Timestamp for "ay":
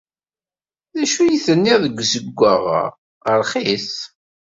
1.23-1.37